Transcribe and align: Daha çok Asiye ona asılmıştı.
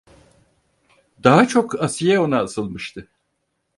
Daha 1.23 1.47
çok 1.47 1.83
Asiye 1.83 2.19
ona 2.19 2.39
asılmıştı. 2.41 3.07